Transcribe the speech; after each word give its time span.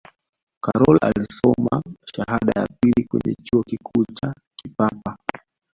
karol 0.61 0.97
alisoma 1.01 1.81
shahada 2.15 2.51
ya 2.61 2.67
pili 2.81 3.07
kwenye 3.07 3.35
chuo 3.43 3.63
kikuu 3.63 4.05
cha 4.13 4.33
kipapa 4.55 5.17